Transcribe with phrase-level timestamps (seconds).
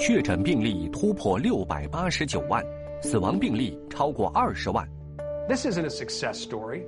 [0.00, 2.64] 确诊病例突破六百八十九万，
[3.02, 4.88] 死亡病例超过二十万。
[5.46, 6.84] This isn't a success story.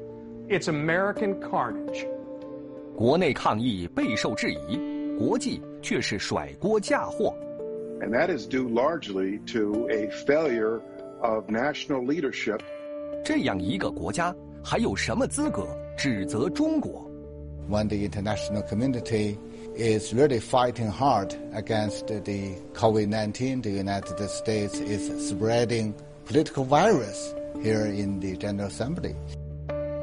[0.49, 2.07] It's American carnage.
[2.97, 4.81] 国内抗疫备受质疑，
[5.19, 7.37] 国际却是甩锅嫁祸。
[8.01, 10.81] And that is due largely to a failure
[11.21, 12.61] of national leadership.
[13.23, 15.67] 这样一个国家还有什么资格
[15.99, 17.07] 指责中国
[17.69, 19.37] ？When the international community
[19.76, 25.94] is really fighting hard against the COVID-19, the United States is spreading
[26.26, 29.16] political virus here in the General Assembly.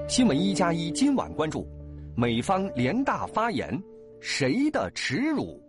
[0.09, 1.67] 新闻一加一今晚关注，
[2.15, 3.83] 美方联大发言，
[4.21, 5.61] 谁的耻辱？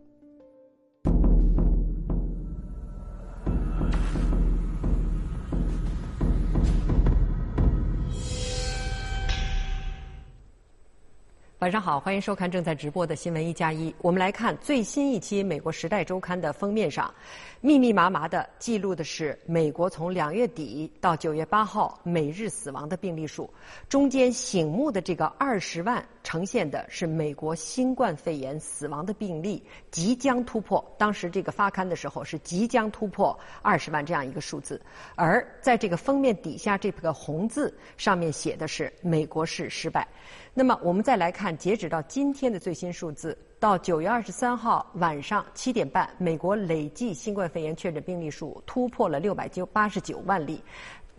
[11.60, 13.94] 晚上好，欢迎收看正在直播的新闻一加一。
[14.00, 17.12] 我们来看最新一期《美国时代周刊》的封面上，
[17.60, 23.52] 密密麻麻的记录的是美国从两月底到九月八号每日死亡的病例数。
[23.90, 30.84] 中间醒目的这个二十万，呈现的是美国新冠肺炎死亡的病例即将突破。
[30.98, 34.80] 当时这个发刊的时候是即将突破二十万这样一个数字。
[35.14, 40.06] 而在这个封面底下这个红字上面写的是“美国式失败”。
[40.52, 50.62] 那么我们再来看，截止到今天的最新数字，到九月二十三号晚上七点半，美国累计新冠肺炎确诊病例数突破了六百九八十九万例。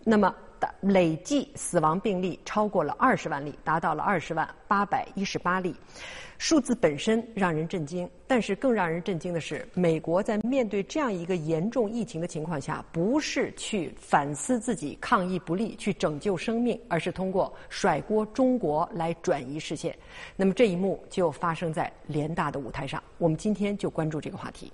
[0.04, 0.34] 那么。
[0.80, 5.74] 累计死亡病例超过了二十万例，达到了二十万八百一十八例。
[6.38, 19.96] 数字本身让人震惊，但是更让人震惊的是，美国在面对这样一个严重疫情的情况下，不是去反思自己抗疫不力、去拯救生命，而是通过甩锅中国来转移视线。
[20.34, 23.00] 那么这一幕就发生在联大的舞台上。
[23.18, 24.72] 我们今天就关注这个话题。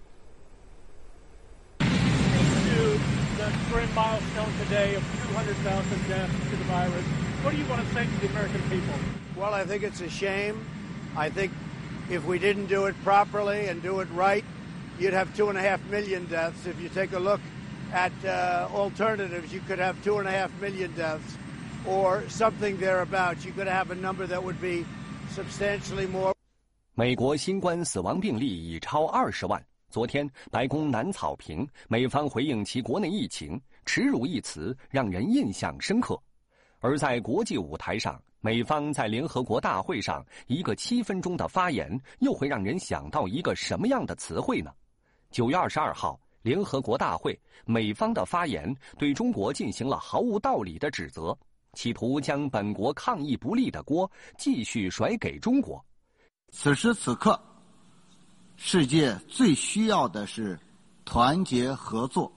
[3.69, 7.05] grim milestone today of 200,000 deaths to the virus.
[7.43, 8.93] What do you want to say to the American people?
[9.35, 10.65] Well, I think it's a shame.
[11.15, 11.51] I think
[12.09, 14.45] if we didn't do it properly and do it right,
[14.99, 16.65] you'd have two and a half million deaths.
[16.65, 17.41] If you take a look
[17.91, 21.37] at uh, alternatives, you could have two and a half million deaths
[21.85, 23.45] or something thereabouts.
[23.45, 24.85] You could have a number that would be
[25.31, 26.33] substantially more.
[26.95, 29.63] 美国新冠死亡病例已超二十万。
[29.90, 36.20] 昨天，白宫南草坪，美方回应其国内疫情，“耻辱”一词让人印象深刻。
[36.78, 44.70] 而在国际舞台上，美方在联合国大会上一个七分钟的发言，又会让人想到一个什么样的词汇呢？
[45.30, 51.36] 九月二十二号，联合国大会，美方的发言对中国进行了毫无道理的指责，
[51.72, 55.82] 企图将本国抗疫不力的锅继续甩给中国。
[56.52, 57.40] 此时此刻。
[58.60, 60.58] 世界最需要的是
[61.04, 62.30] 团结合作，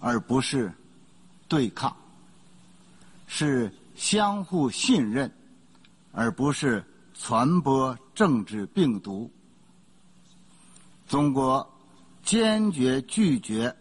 [0.00, 0.70] 而不是
[1.48, 1.90] 对抗；
[3.26, 5.32] 是相互信任，
[6.12, 6.84] 而不是
[7.14, 9.30] 传播政治病毒。
[11.06, 11.66] 中国
[12.22, 13.74] 坚决拒绝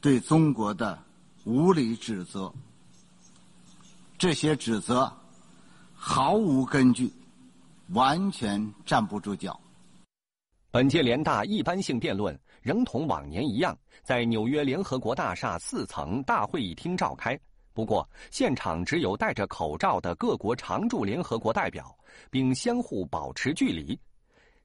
[0.00, 1.02] 对中国的
[1.44, 2.52] 无理指责，
[4.18, 5.10] 这些指责
[5.94, 7.10] 毫无根据，
[7.90, 9.58] 完全站不住脚。
[10.72, 17.38] 本届联大一般性辩论仍同往年一样，在纽约联合国大厦四层大会议厅召开。
[17.74, 21.94] 不过，现场只有戴着口罩的各国常驻联合国代表，
[22.30, 24.00] 并相互保持距离。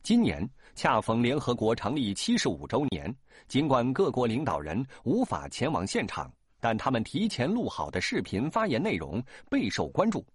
[0.01, 3.13] 今年恰逢联合国成立七十五周年，
[3.49, 6.31] 尽管各国领导人无法前往现场，
[6.61, 10.25] 但他们提前录好的视频发言内容备受关注。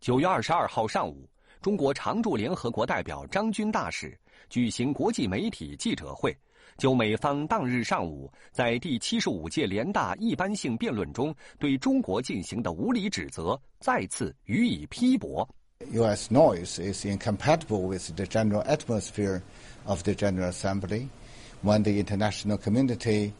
[0.00, 1.30] 九月二十二号上午，
[1.62, 4.18] 中国常驻联合国代表张军大使。
[4.48, 6.36] 举行国际媒体记者会，
[6.76, 15.48] 就美方当日上午在第七十五届联大一般性辩论中对中国进行的无理指责，再次予以批驳。
[15.92, 16.32] U.S.
[16.32, 19.42] noise is incompatible with the general atmosphere
[19.84, 21.08] of the General Assembly.
[21.62, 23.32] When the international community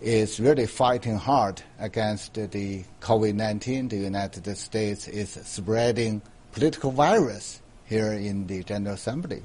[0.00, 8.12] is really fighting hard against the COVID-19, the United States is spreading political virus here
[8.12, 9.42] in the General Assembly.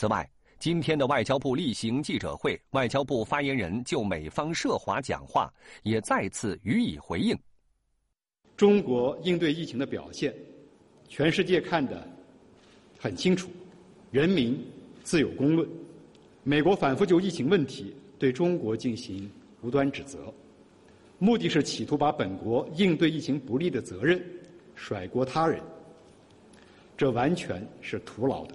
[0.00, 0.26] 此外，
[0.58, 5.52] 今天的外交部例行记者会，外交部发言人就美方涉华讲话
[5.82, 7.38] 也再次予以回应。
[8.56, 10.34] 中国应对疫情的表现，
[11.06, 12.02] 全世界看得
[12.98, 13.50] 很清楚，
[14.10, 14.58] 人民
[15.04, 15.68] 自有公论。
[16.44, 19.30] 美国反复就疫情问题对中国进行
[19.60, 20.32] 无端指责，
[21.18, 24.18] 目的是企图把本国应对疫情不利的责任
[24.74, 25.60] 甩锅他人，
[26.96, 28.54] 这完全是徒劳的。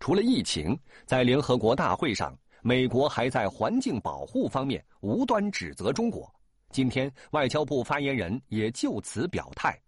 [0.00, 6.28] 除了疫情，在联合国大会上，美国还在环境保护方面无端指责中国。
[6.72, 9.78] 今天，外交部发言人也就此表态：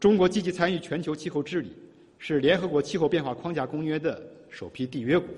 [0.00, 1.72] 中国积极参与全球气候治理，
[2.18, 4.20] 是联合国气候变化框架公约的
[4.50, 5.28] 首批缔约国，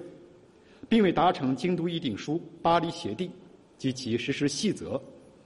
[0.88, 3.30] 并为达成京都议定书、巴黎协定
[3.76, 5.00] 及其实施细则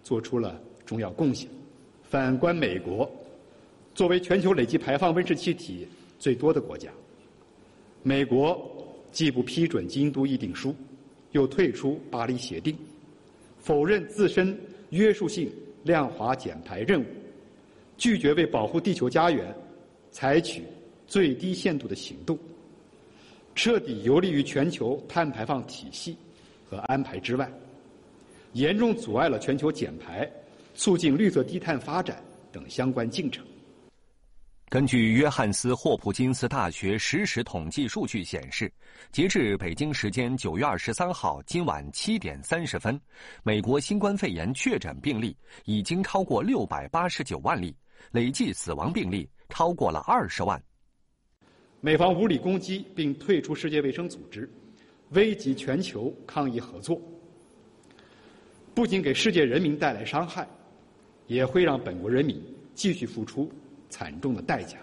[0.04, 1.50] 做出了重要贡献。
[2.04, 3.10] 反观美国，
[3.96, 5.88] 作为全球累计排放温室气体
[6.20, 6.88] 最多的国家，
[8.02, 8.60] 美国
[9.12, 10.74] 既不批准京都议定书，
[11.32, 12.76] 又退出巴黎协定，
[13.58, 14.58] 否认自身。
[14.90, 15.48] 约束性
[15.84, 17.04] 量化减排任务，
[17.96, 19.54] 拒绝为保护地球家园
[20.10, 20.64] 采取
[21.06, 22.36] 最低限度的行动，
[23.54, 26.16] 彻底游离于全球碳排放体系
[26.68, 27.48] 和安排之外，
[28.54, 30.28] 严重阻碍了全球减排、
[30.74, 32.20] 促进绿色低碳发展
[32.50, 33.46] 等相关进程。
[34.70, 38.72] 根据约翰斯·霍普金斯大学实时统计数据显示，
[39.10, 42.98] 截至北京时间九月二十三号今晚七点三十分，
[43.42, 47.74] 美国新冠肺炎确诊病例已经超过六百八十九万例，
[48.12, 50.62] 累计死亡病例超过了二十万。
[51.80, 54.48] 美方无理攻击并退出世界卫生组织，
[55.08, 57.02] 危及全球抗疫合作，
[58.72, 60.46] 不仅给世界人民带来伤害，
[61.26, 62.40] 也会让本国人民
[62.72, 63.50] 继续付出。
[63.90, 64.78] 惨重的代价。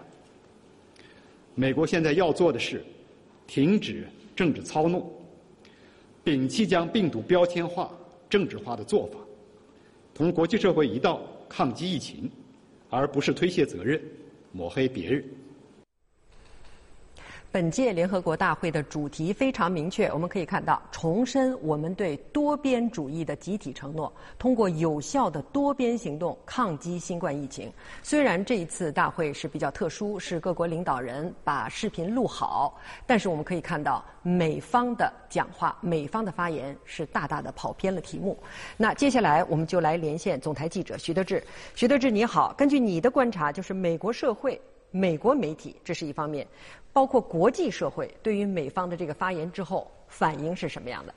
[1.56, 2.84] 美国现在要做的是，
[3.48, 4.06] 停止
[4.36, 5.10] 政治操弄，
[6.24, 7.92] 摒弃将病毒标签化、
[8.30, 9.18] 政治化的做法，
[10.14, 12.30] 同国际社会一道抗击疫情，
[12.88, 14.00] 而不是推卸责任、
[14.52, 15.24] 抹黑别人。
[17.50, 27.72] 本届联合国大会的主题非常明确，我们可以看到，重申我们对多边主义的集体承诺，通过有效的多边行动抗击新冠疫情。
[28.02, 38.38] 虽然这一次大会是比较特殊，是各国领导人把视频录好，但是我们可以看到，美方的讲话、美方的发言是大大的跑偏了题目。
[38.76, 41.42] 那接下来我们就来连线总台记者徐德志。
[41.74, 44.60] 徐德志，你好，根据你的观察，就是美国社会。
[44.90, 46.46] 美国媒体这是一方面，
[46.92, 51.14] 包括国际社会对于美方的这个发言之后反应是什么样的？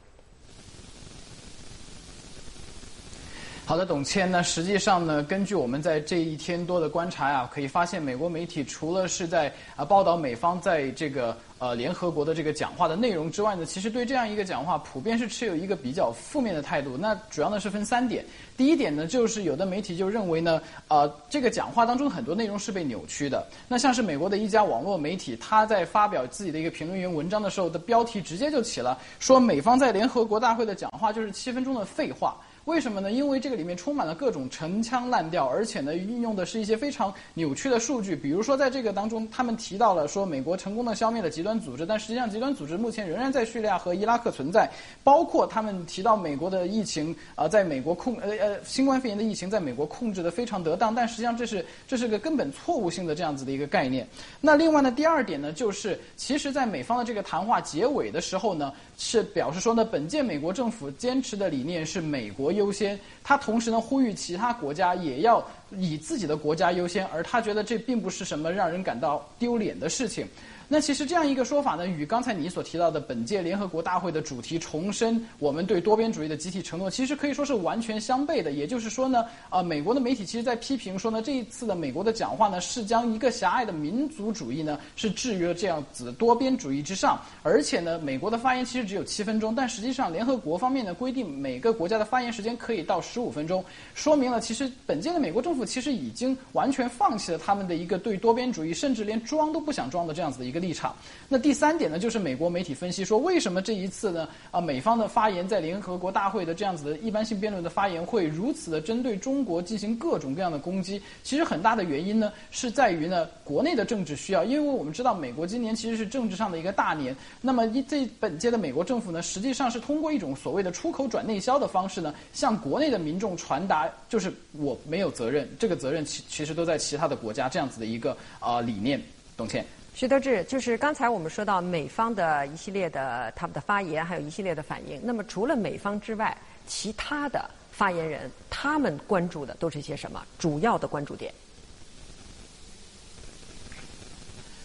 [3.71, 16.97] 好的，董谦，那实际上呢，根据我们在这一天多的观察呀，可以发现，美国媒体除了是在啊报道美方在这个呃联合国的这个讲话的内容之外呢，其实对这样一个讲话普遍是持有一个比较负面的态度。
[16.97, 18.25] 那主要呢是分三点。
[18.57, 23.47] 第一点呢，就是有的媒体就认为呢，呃，这个讲话当中很多内容是被扭曲的。
[23.69, 32.35] 那像是美国的一家网络媒体，他在发表自己的一个评论员文章的时候的标题直接就起了，说美方在联合国大会的讲话就是七分钟的废话。
[32.65, 33.11] 为什么呢？
[33.11, 38.15] 因为这个里面充满了各种陈腔滥调，而且呢，运用的是一些非常扭曲的数据。
[38.15, 44.69] 比如说，在这个当中，他们提到了说美国成功的消灭了极端组织，但实际上极端组织目前仍然在叙利亚和伊拉克存在。
[45.03, 54.07] 包括他们提到美国的疫情啊，在美国控呃呃新冠肺炎的疫情在美国控制的非常得当，但实际上这是这是个根本错误性的这样子的一个概念。
[54.39, 62.50] 那另外呢，第二点呢，就是其实，在美方的这个谈话结尾的时候呢，是表示说呢，本届美国政府坚持的理念是美国。
[62.51, 70.27] 优先，他同时呢呼吁其他国家也要以自己的国家优先，而他觉得这并不是什么让人感到丢脸的事情。
[70.73, 78.53] 那其实这样一个说法呢，与刚才你所提到的本届联合国大会的主题重申我们对多边主义的集体承诺，其实可以说是完全相悖的。
[78.53, 87.19] 也就是说呢，啊，美国的媒体其实在批评说呢，这一次的美国的讲话呢，是将一个狭隘的民族主义呢，是置于了这样子多边主义之上。
[87.43, 93.61] 而且呢，美国的发言其实只有七分钟，但实际上联合国方面呢规定每个国家的发言时间可以到十五分钟，
[93.93, 100.60] 说明了其实本届的美国政府其实已经完全放弃了他们的一个对多边主义，甚至连装都不想装的这样子的一个。
[100.61, 100.95] 立场。
[101.27, 104.27] 那第三点呢，就是美国媒体分析说，为什么这一次呢？
[104.51, 111.01] 啊，美方的发言在联合国大会的这样子的一般性辩论的发言会如此的针对中国进行各种各样的攻击？
[111.23, 114.43] 其实很大的原因呢，是在于呢国内的政治需要。
[114.43, 117.15] 因为我们知道，美国今年其实是政治上的一个大年。
[117.41, 129.01] 那么一这本届的美国政府呢，实际上是通过一种所谓的出口转内销的方式呢，向国内的民众传达，就是我没有责任，这个责任其其实都在其他的国家这样子的一个啊理念。
[129.37, 129.65] 董倩。
[129.93, 134.99] 徐德志，就是刚才我们说到美方的一系列的他们的发言，还有一系列的反应。
[135.03, 140.23] 那么除了美方之外，其他的发言人他们关注的都是一些什么？
[140.39, 141.31] 主要的关注点？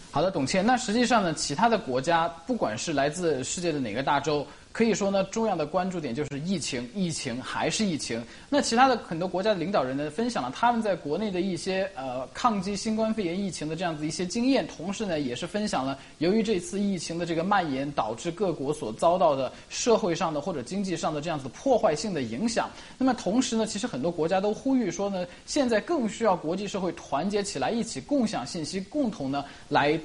[0.09, 0.65] 好的，董倩。
[0.65, 4.47] 那实际上呢，其他的国家，不管是来自世界的哪个大洲。
[4.77, 8.23] 可以说呢，重要的关注点就是疫情，疫情还是疫情。
[8.47, 22.69] 那其他的很多国家的领导人呢，分享了他们在国内的一些呃抗击新冠肺炎疫情的这样子一些经验，同时呢，也是分享了由于这次疫情的这个蔓延，导致各国所遭到的社会上的或者经济上的这样子破坏性的影响。
[22.99, 29.99] 那么同时呢，其实很多国家都呼吁说呢，现在更需要国际社会团结起来，一起共享信息，共同呢来。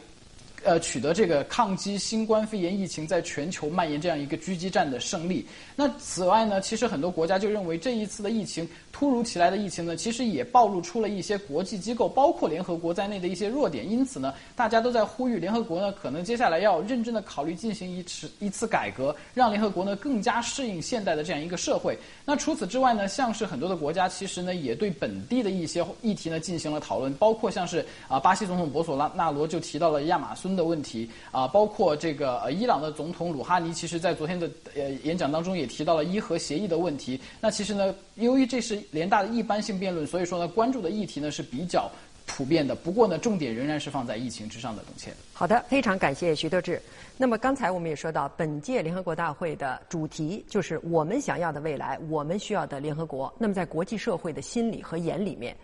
[0.65, 5.47] 呃，取得这个抗击新冠肺炎疫情在全球蔓延这样一个狙击战的胜利。
[5.75, 13.91] 那此外呢，其实很多国家就认为这一次的疫情突如其来的疫情呢，其实也暴露出了一些国际机构，包括联合国在内的一些弱点。
[13.91, 21.99] 因此呢，大家都在呼吁联合国呢，可能接下来要认真的考虑进行一次一次改革，让联合国呢更加适应现代的这样一个社会。
[22.25, 30.52] 那除此之外呢，像是很多的国家其实呢也对本地的一些议题呢进行了讨论，包括像是啊巴西总统博索拉纳罗就提到了亚马孙。
[30.55, 37.21] 的问题啊，包括这个呃，伊朗的总统鲁哈尼，其实在昨天的呃演讲当中也提到了伊核协议的问题。
[37.41, 41.91] 那其实呢，由于这是联大的一般性辩论，所以说呢，关注的议题呢是比较
[42.27, 42.75] 普遍的。
[42.75, 44.83] 不过呢，重点仍然是放在疫情之上的。
[44.87, 46.81] 董倩，好的，非常感谢徐德志。
[47.19, 53.33] 那么刚才我们也说到，本届联合国大会的主题就是我们想要的未来，我们需要的联合国。
[53.39, 55.57] 那么在国际社会的心里和眼里面。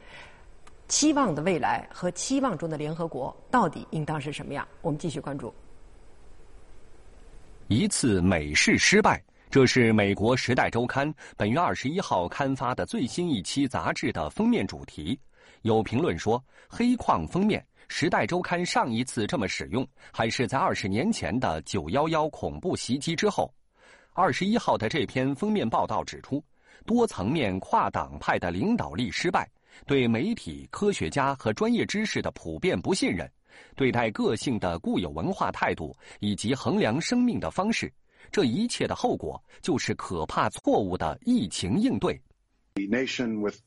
[0.88, 4.66] 期望的未来和期望中的联合国到底应当是什么样？
[4.80, 5.54] 我们继续关注。
[7.68, 15.18] 一次美式失败，这是美国《时代周刊》本月二十一号刊发的最新一期杂志的封面主题。
[15.62, 23.52] 有评论说，黑框封面，《时代周刊》上一次这么使用，还是在二十年前的九幺幺恐怖袭击之后。
[24.14, 26.42] 二十一号的这篇封面报道指出，
[26.87, 29.47] 多层面跨党派的领导力失败。
[29.87, 33.31] 对媒体、科学家和专业知识的普遍不信任，
[33.77, 37.93] 对待个性的固有文化态度，以及衡量生命的方式，
[38.31, 42.21] 这一切的后果就是可怕错误的疫情应对。
[42.75, 43.59] The nation with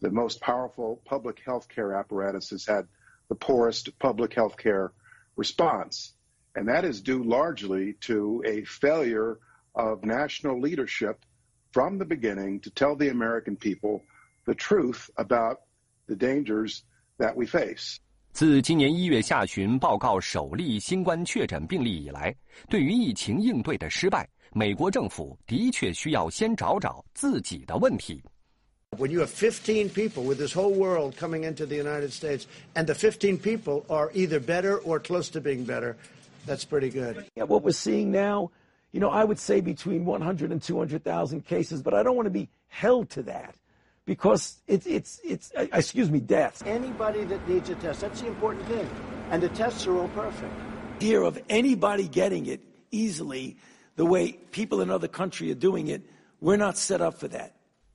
[0.00, 2.86] the most powerful public health care apparatus has had
[3.28, 4.92] the poorest public health care
[5.36, 6.10] response,
[6.54, 9.38] and that is due largely to a failure
[9.72, 11.18] of national leadership
[11.72, 14.02] from the beginning to tell the American people.
[14.47, 15.57] the truth about
[16.07, 16.81] the dangers
[17.17, 17.97] that we face.
[18.31, 22.35] 自今年一月下旬报告首例新冠确诊病例以来，
[22.67, 28.23] 对于疫情应对的失败，美国政府的确需要先找找自己的问题。
[28.97, 32.45] When you have 15 people with this whole world coming into the United States,
[32.75, 35.95] and the 15 people are either better or close to being better,
[36.45, 37.23] that's pretty good.
[37.35, 38.51] Yeah, what we're seeing now,
[38.91, 42.31] you know, I would say between 100 and 200,000 cases, but I don't want to
[42.31, 43.55] be held to that
[44.08, 46.62] Because it's, it's, it's uh, excuse me, death.
[46.66, 48.88] Anybody that needs a test, that's the important thing.
[49.30, 50.50] And the tests are all perfect.
[50.98, 52.60] Hear of anybody getting it
[52.90, 53.58] easily
[53.96, 56.00] the way people in other countries are doing it,
[56.40, 57.50] we're not set up for that.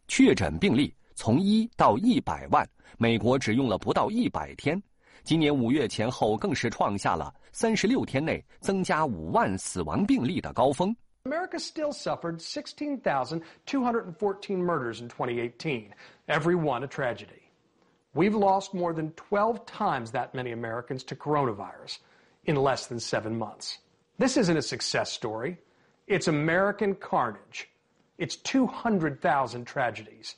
[0.08, 2.68] 确诊病例从一到一百万，
[3.00, 4.80] 美国只用了不到一百天。
[5.24, 10.96] 今年五月前后，更是创下了三十六天内增加五万死亡病例的高峰。
[11.25, 15.95] America still suffered 16,214 murders in 2018,
[16.27, 17.51] every one a tragedy.
[18.15, 21.99] We've lost more than 12 times that many Americans to coronavirus
[22.45, 23.79] in less than seven months.
[24.19, 25.59] This isn't a success story.
[26.07, 27.69] It's American carnage.
[28.17, 30.35] It's 200,000 tragedies.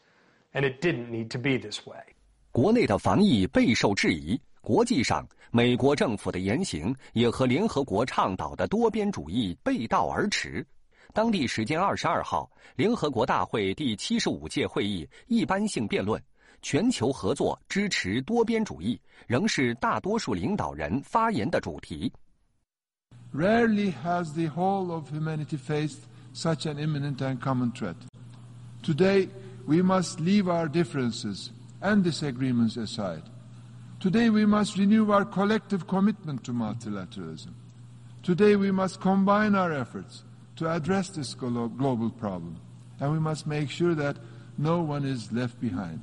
[0.53, 2.03] And it didn't need to be this way.
[2.50, 10.67] 国内的防疫备受质疑，国际上，美国政府的言行也和联合国倡导的多边主义背道而驰。
[11.16, 16.22] 当地时间二十二号，联合国大会第七十五届会议一般性辩论，
[16.62, 22.12] 全球合作支持多边主义仍是大多数领导人发言的主题。
[23.34, 26.00] Rarely has the whole of humanity faced
[26.34, 27.96] such an imminent and common threat.
[28.84, 29.30] Today,
[29.66, 31.48] we must leave our differences
[31.80, 33.24] and disagreements aside.
[34.02, 37.54] Today, we must renew our collective commitment to multilateralism.
[38.22, 40.26] Today, we must combine our efforts
[40.57, 42.57] to address this global problem,
[42.99, 44.17] and we must make sure that
[44.57, 46.00] no one is left behind.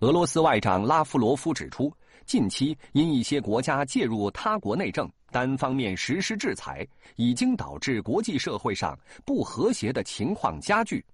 [0.00, 1.92] 俄罗斯外长拉夫罗夫指出，
[2.26, 11.04] 近期因一些国家介入他国内政、单方面实施制裁，已经导致国际社会上不和谐的情况加剧。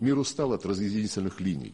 [0.00, 1.72] Мир устал от разъединительных линий,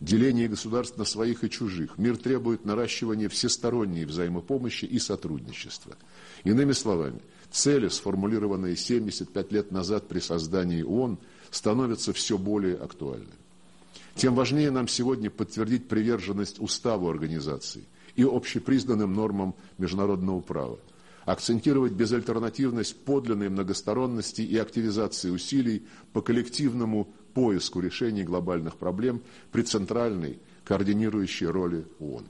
[0.00, 1.98] Деления государств на своих и чужих.
[1.98, 5.96] Мир требует наращивания всесторонней взаимопомощи и сотрудничества.
[6.44, 11.18] Иными словами, Цели, сформулированные 75 лет назад при создании ООН,
[11.50, 13.32] становятся все более актуальны.
[14.14, 17.84] Тем важнее нам сегодня подтвердить приверженность уставу организации
[18.14, 20.78] и общепризнанным нормам международного права,
[21.24, 29.21] акцентировать безальтернативность подлинной многосторонности и активизации усилий по коллективному поиску решений глобальных проблем
[29.51, 32.23] при центральной координирующей роли ООН.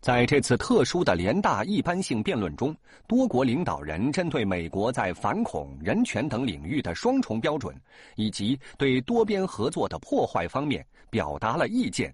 [0.00, 7.72] 在这次特殊的联大一般性辩论中，多国领导人针对美国在反恐、人权等领域的双重标准，
[8.16, 12.12] 以及对多边合作的破坏方面表达了意见。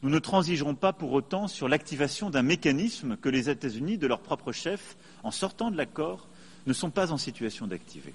[0.00, 4.20] Nous ne transigerons pas pour autant sur l'activation d'un mécanisme que les États-Unis, de leur
[4.20, 6.28] propre chef, en sortant de l'accord,
[6.64, 8.14] ne sont pas en situation d'activer.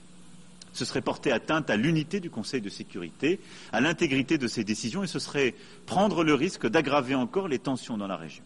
[0.74, 3.40] Ce serait porter atteinte à l'unité du Conseil de sécurité,
[3.72, 5.54] à l'intégrité de ses décisions, et ce serait
[5.86, 8.44] prendre le risque d'aggraver encore les tensions dans la région.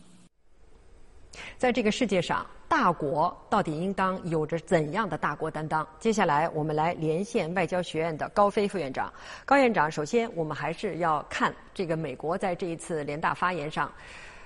[1.57, 5.87] 在这个世界上，大国到底应当有着怎样的大国担当？
[5.99, 9.11] 接下来，我们来连线外交学院的高飞副院长。
[9.45, 13.91] 高院长，首先我们还是要看这个美国在这一次联大发言上，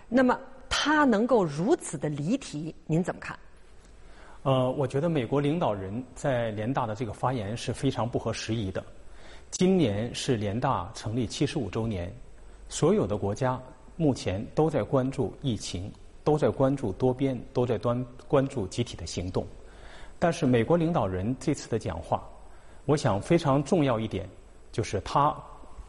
[0.08, 0.40] 那么
[0.70, 3.38] 他能够如此的离题，您怎么看？
[4.45, 8.83] 呃，我觉得美国领导人在联大的这个发言是非常不合时宜的。
[9.51, 12.11] 今年是联大成立七十五周年，
[12.69, 13.61] 所有的国家
[13.97, 15.93] 目前都在关注疫情，
[16.23, 19.45] 都在关注多边，都在端关注集体的行动。
[20.21, 22.23] 但是美国领导人这次的讲话，
[22.87, 24.27] 我想非常重要一点，
[24.71, 25.35] 就是他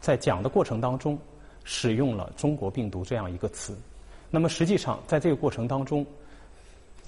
[0.00, 1.16] 在讲的过程当中
[1.62, 3.78] 使用了“中国病毒”这样一个词。
[4.28, 6.04] 那么实际上在这个过程当中。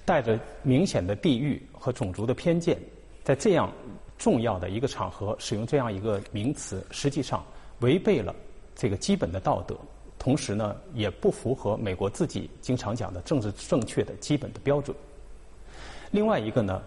[0.05, 2.79] 带着明显的地域和种族的偏见，
[3.23, 3.73] 在这样
[4.19, 7.45] 重要的一个场合使用这样一个名词，实际上
[7.81, 8.35] 违背了
[8.75, 9.77] 这个基本的道德，
[10.19, 14.97] 同时呢，也不符合美国自己经常讲的政治正确的基本的标准。
[16.11, 16.83] 另外一个呢，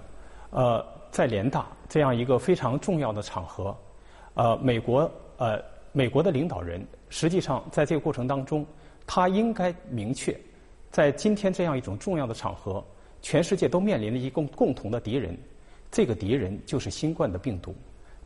[0.50, 3.76] 呃，在联大这样一个非常重要的场合，
[4.34, 5.62] 呃，美国呃
[5.94, 8.66] 美国的领导人实际上在这个过程当中，
[9.08, 10.38] 他应该明确，
[10.92, 12.84] 在今天这样一种重要的场合。
[13.26, 15.36] 全世界都面临了一共共同的敌人，
[15.90, 17.76] 这个敌人就是新冠的病毒。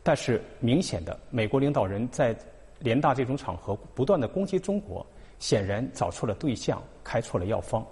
[0.02, 2.36] 但是明显的，美国领导人在
[2.80, 5.04] 联大这种场合不断的攻击中国，
[5.38, 7.82] 显然找错了对象，开错了药方。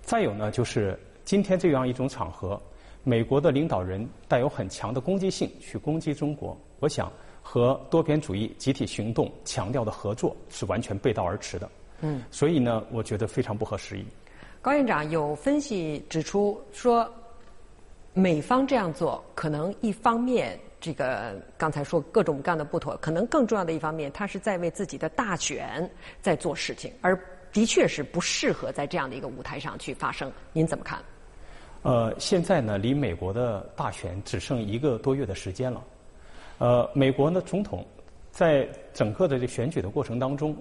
[0.00, 2.60] 再有呢，就是今天这样一种场合，
[3.02, 11.68] 美国的领导人带有很强的攻击性去攻击中国，我想和多边主义集体行动强调的合作是完全背道而驰的。
[12.02, 14.04] 嗯，所以呢，我觉得非常不合时宜。
[14.66, 17.08] 高院长有分析指出说，
[18.14, 25.88] 美方这样做可能一方面，这个刚才说各种各样的不妥，可能更重要的一方面，他是在为自己的大选
[26.20, 27.16] 在做事情，而
[27.52, 30.32] 的确是不适合在这样的一个舞台上去发生。
[30.52, 30.98] 您怎么看？
[31.82, 35.84] 呃，现在呢，离美国的大选只剩一个多月的时间了。
[36.58, 37.86] 呃，美国的总统
[38.32, 40.56] 在整个的这选举的过程当中，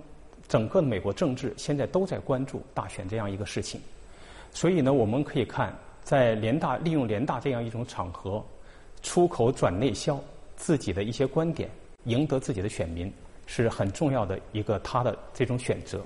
[0.48, 3.82] 整个美国政治现在都在关注大选这样一个事情。
[4.56, 8.42] 所以呢，我们可以看，在联大利用联大这样一种场合，
[9.04, 10.18] 出口转内销
[10.56, 11.70] 自己的一些观点，
[12.06, 13.12] 赢得自己的选民，
[13.46, 16.02] 是很重要的一个他的这种选择。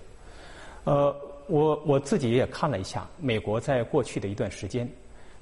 [0.86, 4.90] 呃，我我自己也看了一下，美国在过去的一段时间，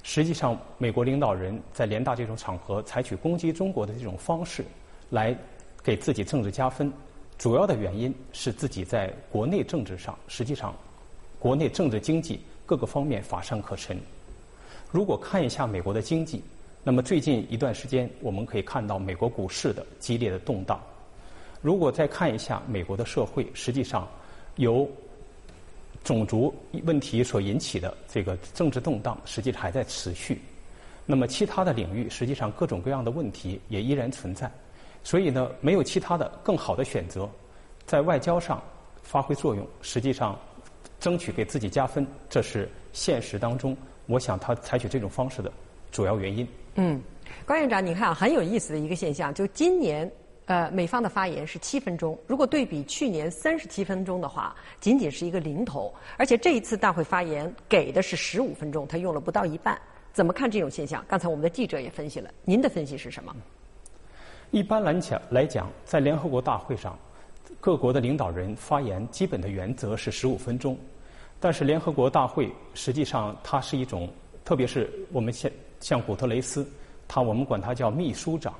[0.04, 4.66] 实际上美国领导人在联大这种场合采取攻击中国的这种方式，
[5.10, 5.34] 来
[5.82, 6.92] 给自己政治加分，
[7.38, 10.76] 主要的原因是自己在国内政治上，实际上
[11.40, 12.42] 国内政治经济。
[12.68, 13.98] 各个方面乏善可陈。
[14.92, 16.44] 如果看一下美国的经济，
[16.84, 20.80] 那么最近一段时间我们可以看到美国股市的激烈的动荡。
[21.62, 24.08] 如果再看一下美国的社会，实际上
[24.58, 24.88] 由
[26.04, 26.54] 种族
[26.84, 30.42] 问题所引起的这个政治动荡，实际还在持续。
[31.06, 34.52] 那么其他的领域，实际上各种各样的问题也依然存在。
[35.04, 37.30] 所以呢，没有其他的更好的选择，
[37.86, 38.62] 在外交上
[39.04, 40.38] 发挥作用，实际上。
[41.00, 43.76] 争取给自己加分，这是现实当中，
[44.08, 45.52] 我想他采取这种方式的
[45.92, 46.48] 主要原因。
[46.76, 47.02] 嗯，
[47.46, 50.12] 关院长，你看很有意思的一个现象，就今年
[50.46, 59.80] 呃美方的发言是七分钟，如果对比去年三十七分钟的话，仅仅是一个零头，而且这一次大会发言给的是十五分钟，他用了不到一半，
[60.14, 61.04] 怎么看这种现象？
[61.08, 63.36] 刚才我们的记者也分析了，您的分析是什么？
[64.52, 66.98] 一般来讲来讲，在联合国大会上。
[67.60, 70.78] 各国的领导人发言基本的原则是十五分钟，
[71.40, 74.10] 但是联合国大会实际上它是一种，
[74.46, 76.68] 特别是我们像像古特雷斯，
[77.08, 78.54] 他我们管他叫秘书长，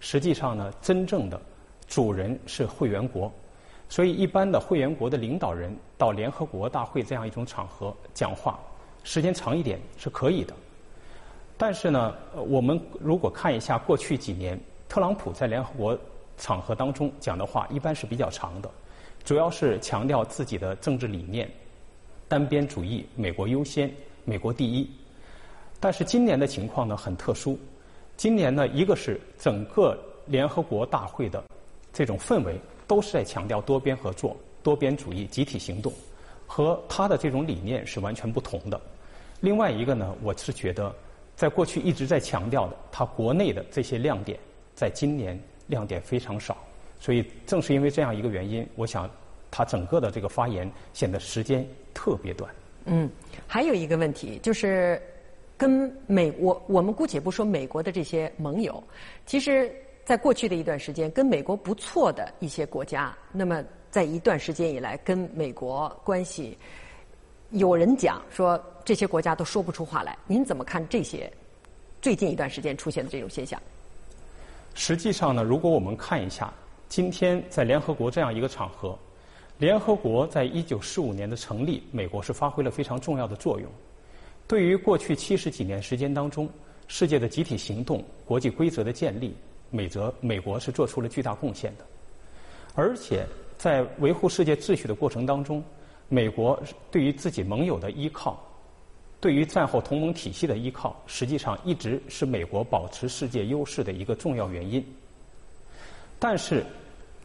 [0.00, 1.40] 实际上呢，真正的
[1.86, 3.32] 主人是会员国，
[3.88, 8.58] 所以一般的会员国的领导人到联合国大会这样一种场合讲话，
[9.02, 10.54] 时间长一点是可以的，
[11.56, 12.14] 但是呢，
[12.48, 15.98] 我们如果看一下过去几年，特朗普在联合国。
[16.36, 18.70] 场合当中讲的话一般是比较长的，
[19.24, 21.50] 主要是强调自己的政治理念，
[22.28, 23.92] 单边主义，美国优先，
[24.24, 24.90] 美国第一。
[25.80, 27.58] 但是今年的情况呢很特殊，
[28.16, 31.44] 今年呢一个是整个联合国大会的
[31.92, 35.92] 这种氛围都是在强调多边合作、多边主义、集体行动，
[36.46, 38.80] 和他的这种理念是完全不同的。
[39.40, 40.94] 另外一个呢，我是觉得
[41.36, 44.38] 在过去一直在强调的他国内的这些亮点，
[44.74, 46.56] 在今年亮点非常少，
[47.00, 49.10] 所以正是因为这样一个原因，我想
[49.50, 52.52] 他整个的这个发言显得时间特别短。
[52.86, 53.10] 嗯，
[53.46, 55.00] 还有一个问题就是，
[55.56, 58.82] 跟美国，我们姑且不说美国的这些盟友，
[59.24, 59.74] 其实，
[60.04, 66.58] 在过去的一段时间，跟美国不错的一些国家，那么在一段时间以来，跟美国关系，
[67.52, 70.18] 有人讲说这些国家都说不出话来。
[70.26, 71.32] 您怎么看这些
[72.02, 73.58] 最近一段时间出现的这种现象？
[74.74, 76.52] 实际上呢，如果我们看一下
[76.88, 78.98] 今天在联合国这样一个场合。
[79.58, 83.70] 联合国在一九四五年的成立，美国是发挥了非常重要的作用。
[84.48, 86.48] 对于过去七十几年时间当中，
[86.88, 89.32] 世界的集体行动、国际规则的建立，
[89.70, 91.86] 美则美国是做出了巨大贡献的。
[92.74, 93.24] 而且
[93.56, 95.62] 在维护世界秩序的过程当中，
[96.08, 96.60] 美国
[96.90, 98.44] 对于自己盟友的依靠，
[99.24, 104.84] 对于战后同盟体系的依靠，实际上一直是美国保持世界优势的一个重要原因。
[106.18, 106.62] 但是，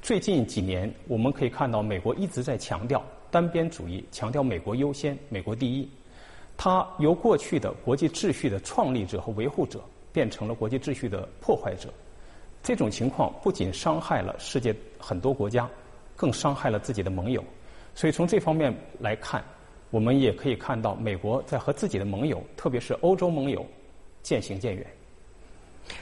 [0.02, 5.90] 最近几年，我们可以看到，美国一直在强调单边主义，强调美国优先、美国第一。
[6.56, 9.82] 它由过去的国际秩序的创立者和维护者，
[10.14, 11.94] 变成了国际秩序的破坏者。
[12.64, 15.70] 这种情况不仅伤害了世界很多国家，
[16.16, 17.44] 更伤害了自己的盟友。
[17.94, 19.44] 所以从这方面来看，
[19.90, 23.66] 我们也可以看到，美国在和自己的盟友，特别是欧洲盟友，
[24.22, 24.86] 渐行渐远。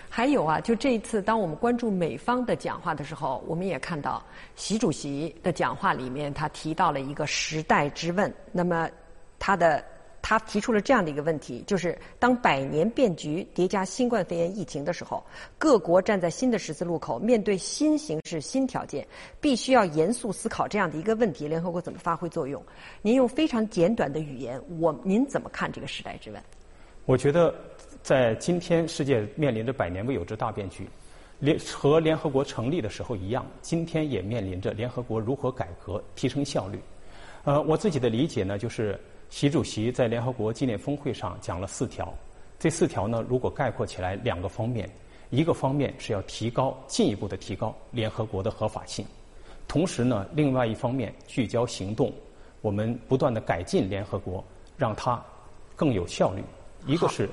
[0.10, 4.22] 还有啊，就这一次，当我们关注美方的讲话的时候，我们也看到
[4.56, 8.34] 习主席的讲话里面，他提到了一个时代之问。
[8.52, 8.90] 那么，
[9.40, 9.84] 他的
[10.30, 15.24] 他提出了这样的一个问题，就是当百年变局叠加新冠肺炎疫情的时候，
[15.58, 19.08] 各国站在新的十字路口，面对新形势、新条件，
[19.40, 22.62] 必须要严肃思考这样的一个问题：联合国怎么发挥作用？
[23.02, 26.44] 您用非常简短的语言，我您怎么看这个时代之问？
[27.06, 27.56] 我觉得。
[28.04, 30.88] 在今天，世界面临着百年未有之大变局，
[31.40, 36.80] 联和联合国成立的时候一样，今天也面临着联合国如何改革、提升效率。
[37.44, 38.98] 呃，我自己的理解呢，就是
[39.30, 42.14] 习主席在联合国纪念峰会上讲了四条，
[42.60, 44.90] 这四条呢，如果概括起来，两个方面，
[45.30, 49.06] 一个方面是要提高、进一步的提高联合国的合法性，
[49.68, 52.12] 同时呢，另外一方面聚焦行动，
[52.62, 54.44] 我们不断的改进联合国，
[54.78, 55.24] 让它
[55.76, 56.44] 更有效率。
[56.86, 57.30] 一个是。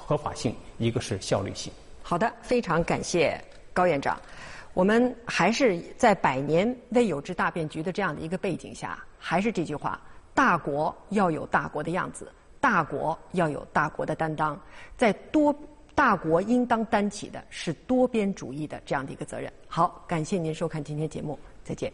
[0.00, 1.72] 合法性，一个是效率性。
[2.02, 3.38] 好的，非常感谢
[3.74, 4.18] 高院长。
[4.74, 10.00] 我们还是在百年未有之大变局的这样的一个背景下，还是这句话：
[10.38, 14.56] 大国要有大国的样子大国要有大国的担当。
[14.96, 15.52] 在多
[15.96, 19.52] 大国应当担起的是多边主义的这样的一个责任。
[19.66, 21.92] 好感谢您收看今天节目再见。